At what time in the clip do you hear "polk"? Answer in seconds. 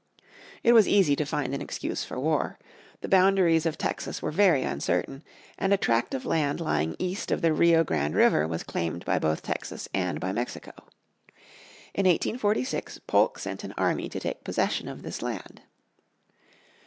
13.05-13.37